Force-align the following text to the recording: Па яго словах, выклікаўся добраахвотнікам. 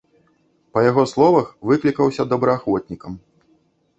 Па 0.77 0.81
яго 0.85 1.03
словах, 1.11 1.51
выклікаўся 1.69 2.27
добраахвотнікам. 2.31 3.13